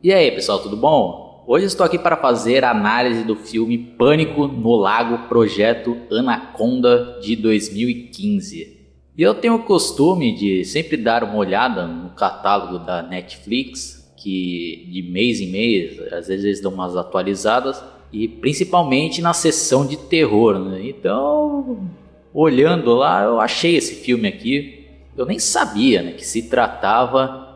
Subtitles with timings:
[0.00, 1.42] E aí, pessoal, tudo bom?
[1.44, 7.34] Hoje estou aqui para fazer a análise do filme Pânico no Lago Projeto Anaconda de
[7.34, 8.78] 2015.
[9.16, 14.88] E eu tenho o costume de sempre dar uma olhada no catálogo da Netflix, que
[14.88, 19.96] de mês em mês, às vezes eles dão umas atualizadas, e principalmente na sessão de
[19.96, 20.60] terror.
[20.60, 20.90] Né?
[20.90, 21.90] Então,
[22.32, 24.86] olhando lá, eu achei esse filme aqui.
[25.16, 27.47] Eu nem sabia né, que se tratava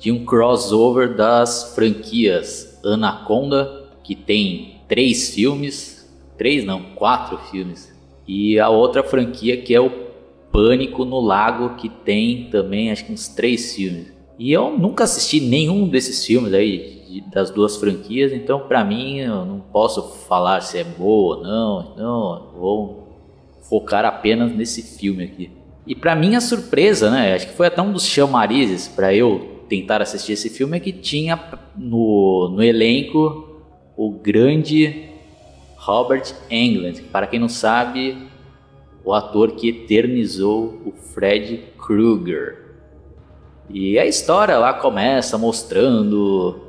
[0.00, 7.94] de um crossover das franquias Anaconda, que tem três filmes, três não, quatro filmes,
[8.26, 10.10] e a outra franquia que é o
[10.50, 14.12] Pânico no Lago, que tem também acho que uns três filmes.
[14.38, 19.44] E eu nunca assisti nenhum desses filmes aí das duas franquias, então para mim eu
[19.44, 23.08] não posso falar se é boa ou não, então vou
[23.68, 25.50] focar apenas nesse filme aqui.
[25.86, 30.02] E para minha surpresa, né, acho que foi até um dos chamarizes para eu tentar
[30.02, 31.40] assistir esse filme é que tinha
[31.76, 33.62] no, no elenco
[33.96, 35.08] o grande
[35.76, 38.18] Robert Englund, para quem não sabe,
[39.04, 42.74] o ator que eternizou o Fred Krueger.
[43.70, 46.60] E a história lá começa mostrando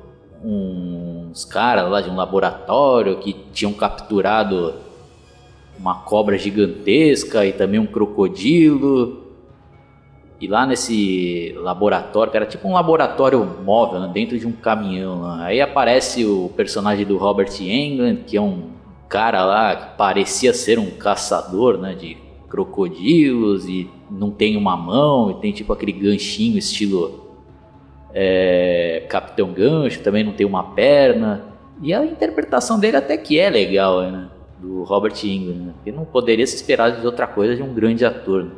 [0.43, 4.75] uns caras lá de um laboratório que tinham capturado
[5.77, 9.20] uma cobra gigantesca e também um crocodilo
[10.41, 15.23] e lá nesse laboratório, que era tipo um laboratório móvel, né, dentro de um caminhão.
[15.39, 18.71] Aí aparece o personagem do Robert Englund, que é um
[19.07, 22.17] cara lá que parecia ser um caçador né, de
[22.49, 27.21] crocodilos e não tem uma mão e tem tipo aquele ganchinho estilo
[28.11, 31.45] é, Capitão Gancho, também não tem uma perna.
[31.83, 34.27] E a interpretação dele até que é legal, né?
[34.59, 35.73] Do Robert Englund, né?
[35.83, 38.43] que não poderia se esperar de outra coisa de um grande ator.
[38.45, 38.51] Né?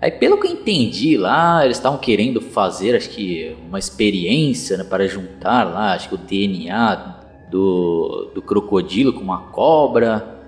[0.00, 4.84] Aí, pelo que eu entendi lá, eles estavam querendo fazer, acho que, uma experiência né,
[4.84, 7.16] para juntar lá, acho que o DNA
[7.50, 10.40] do, do crocodilo com uma cobra.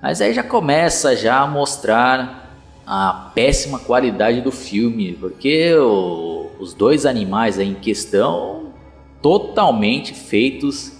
[0.00, 2.56] Mas aí já começa já a mostrar
[2.86, 8.72] a péssima qualidade do filme, porque o, os dois animais aí em questão
[9.20, 10.92] totalmente feitos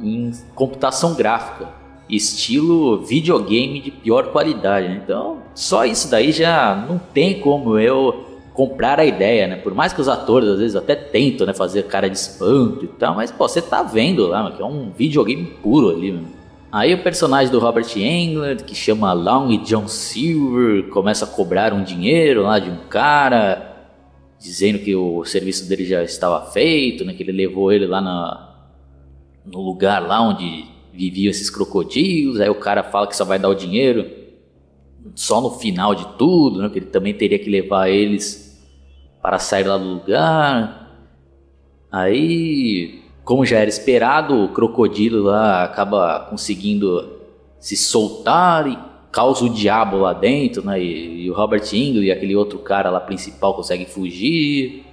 [0.00, 1.77] em computação gráfica
[2.08, 4.88] estilo videogame de pior qualidade.
[4.88, 5.00] Né?
[5.02, 9.54] Então, só isso daí já não tem como eu comprar a ideia, né?
[9.54, 12.88] Por mais que os atores às vezes até tentam, né, fazer cara de espanto e
[12.88, 16.26] tal, mas pô, você tá vendo lá, que é um videogame puro ali, mano.
[16.70, 21.84] Aí o personagem do Robert Englund, que chama Long John Silver, começa a cobrar um
[21.84, 23.76] dinheiro lá de um cara,
[24.40, 28.54] dizendo que o serviço dele já estava feito, né, que ele levou ele lá na,
[29.46, 30.64] no lugar lá onde
[30.98, 34.18] viviam esses crocodilos, aí o cara fala que só vai dar o dinheiro
[35.14, 36.68] só no final de tudo, né?
[36.68, 38.60] Que ele também teria que levar eles
[39.22, 41.06] para sair lá do lugar.
[41.90, 47.18] Aí, como já era esperado, o crocodilo lá acaba conseguindo
[47.58, 48.78] se soltar e
[49.10, 50.82] causa o diabo lá dentro, né?
[50.82, 54.84] E, e o Robert Englund e aquele outro cara lá principal conseguem fugir.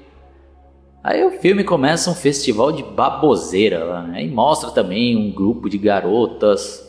[1.05, 4.23] Aí o filme começa um festival de baboseira lá, né?
[4.23, 6.83] E mostra também um grupo de garotas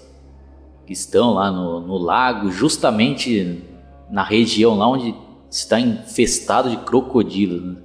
[0.87, 3.63] que estão lá no, no lago, justamente
[4.11, 5.15] na região lá onde
[5.51, 7.63] está infestado de crocodilos.
[7.63, 7.77] Né?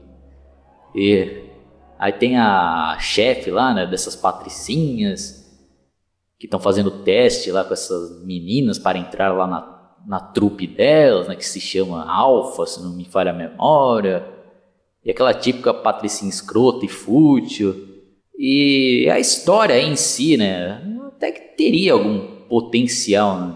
[0.95, 1.43] E
[1.99, 5.45] aí tem a chefe lá, né, dessas patricinhas
[6.39, 11.27] que estão fazendo teste lá com essas meninas para entrar lá na, na trupe delas,
[11.27, 14.40] né, que se chama Alfa, se não me falha a memória.
[15.03, 17.89] E aquela típica patricinha escrota e fútil.
[18.37, 20.81] E a história em si, né?
[21.07, 23.55] Até que teria algum potencial, né?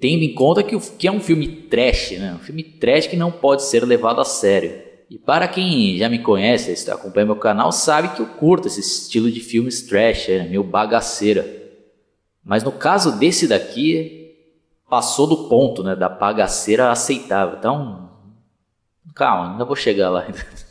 [0.00, 2.34] Tendo em conta que, que é um filme trash, né?
[2.34, 4.82] Um filme trash que não pode ser levado a sério.
[5.08, 9.30] E para quem já me conhece, acompanha meu canal, sabe que eu curto esse estilo
[9.30, 10.48] de filmes trash, né?
[10.48, 11.46] meio bagaceira.
[12.44, 14.34] Mas no caso desse daqui,
[14.88, 15.94] passou do ponto, né?
[15.94, 17.58] Da bagaceira aceitável.
[17.58, 18.10] Então,
[19.14, 20.26] calma, ainda vou chegar lá.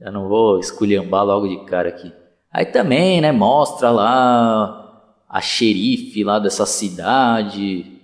[0.00, 2.12] Eu não vou esculhambar logo de cara aqui.
[2.52, 7.94] Aí também, né, mostra lá a xerife lá dessa cidade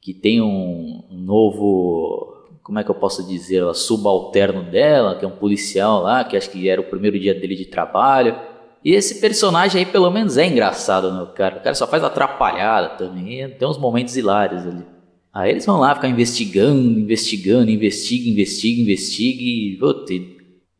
[0.00, 5.28] que tem um, novo, como é que eu posso dizer, o subalterno dela, que é
[5.28, 8.36] um policial lá, que acho que era o primeiro dia dele de trabalho.
[8.84, 11.58] E esse personagem aí pelo menos é engraçado, né, cara?
[11.58, 14.84] O cara só faz atrapalhada também, tem uns momentos hilários ali.
[15.32, 20.12] Aí eles vão lá ficar investigando, investigando, investiga, investiga, investiga e, puta,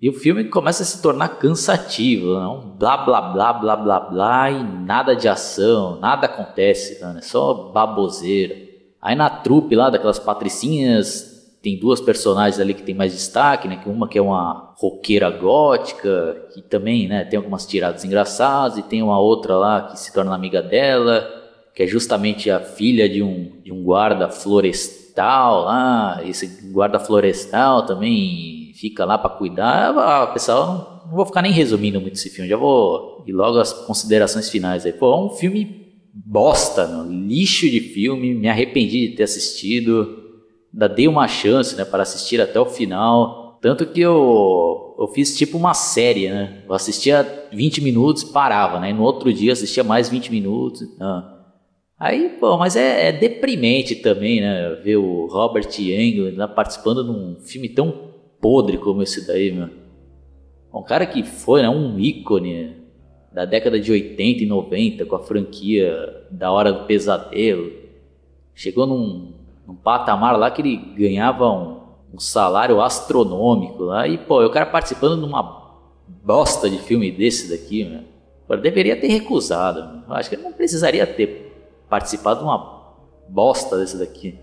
[0.02, 2.44] e o filme começa a se tornar cansativo, né?
[2.49, 7.14] um blá blá blá blá blá blá e nada de ação, nada acontece, né?
[7.19, 8.56] é só baboseira.
[9.00, 13.81] Aí na trupe lá daquelas patricinhas tem duas personagens ali que tem mais destaque, né?
[13.87, 19.00] Uma que é uma roqueira gótica, que também, né, tem algumas tiradas engraçadas, e tem
[19.00, 21.25] uma outra lá que se torna amiga dela,
[21.72, 27.87] que é justamente a filha de um, de um guarda florestal lá, esse guarda florestal
[27.87, 29.96] também fica lá para cuidar.
[29.96, 33.72] Ah, pessoal, não, vou ficar nem resumindo muito esse filme, já vou ir logo às
[33.72, 34.92] considerações finais aí.
[34.92, 35.82] Pô, é um filme
[36.14, 40.22] bosta, meu, lixo de filme, me arrependi de ter assistido
[40.72, 43.58] ainda dei uma chance, né, para assistir até o final.
[43.60, 46.64] Tanto que eu, eu fiz tipo uma série, né?
[46.66, 48.90] Eu assistia 20 minutos, parava, né?
[48.90, 50.80] E no outro dia assistia mais 20 minutos.
[50.98, 51.22] Né?
[51.96, 54.80] Aí, pô, mas é, é, deprimente também, né?
[54.82, 58.11] Ver o Robert Englund lá participando de um filme tão
[58.42, 59.70] podre como esse daí, meu.
[60.74, 62.76] Um cara que foi né, um ícone
[63.32, 67.72] da década de 80 e 90 com a franquia da Hora do Pesadelo.
[68.54, 69.32] Chegou num
[69.66, 71.80] um patamar lá que ele ganhava um,
[72.14, 74.08] um salário astronômico lá.
[74.08, 75.62] E, pô, o cara participando de uma
[76.06, 78.00] bosta de filme desse daqui, meu.
[78.48, 80.02] Eu deveria ter recusado.
[80.06, 82.82] Eu acho que ele não precisaria ter participado de uma
[83.28, 84.38] bosta desse daqui.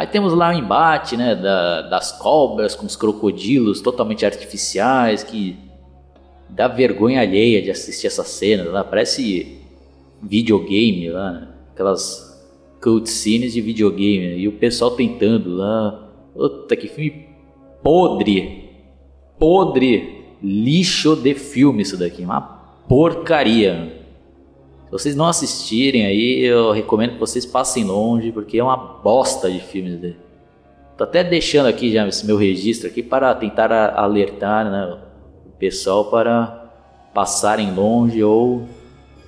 [0.00, 5.58] Aí temos lá o embate, né, da, das cobras com os crocodilos totalmente artificiais, que
[6.48, 9.58] dá vergonha alheia de assistir essa cena lá, parece
[10.22, 11.48] videogame lá, né?
[11.74, 12.42] aquelas
[12.82, 16.08] cutscenes de videogame e o pessoal tentando lá.
[16.32, 17.26] Puta que filme
[17.82, 18.70] podre!
[19.38, 20.24] Podre!
[20.42, 22.40] Lixo de filme isso daqui, uma
[22.88, 23.99] porcaria.
[24.90, 29.48] Se vocês não assistirem aí, eu recomendo que vocês passem longe, porque é uma bosta
[29.48, 30.16] de filmes.
[30.98, 34.98] Tô até deixando aqui já esse meu registro aqui para tentar alertar né,
[35.46, 36.72] o pessoal para
[37.14, 38.66] passarem longe ou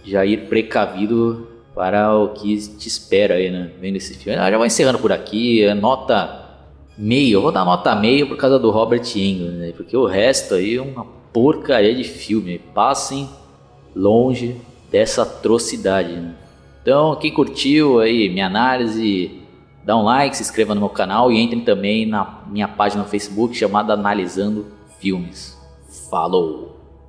[0.04, 3.70] já ir precavido para o que te espera aí, né?
[3.80, 4.36] Vendo esse filme.
[4.36, 5.62] Ah, já vou encerrando por aqui.
[5.62, 6.58] É nota
[6.98, 7.36] meio.
[7.36, 9.72] Eu vou dar nota meio por causa do Robert Englund, né?
[9.76, 12.58] Porque o resto aí é uma porcaria de filme.
[12.58, 13.28] Passem
[13.94, 14.56] longe
[14.92, 16.22] dessa atrocidade?
[16.82, 19.40] Então, quem curtiu aí minha análise,
[19.82, 23.08] dá um like, se inscreva no meu canal e entre também na minha página no
[23.08, 24.66] Facebook chamada Analisando
[25.00, 25.58] Filmes.
[26.10, 26.81] Falou!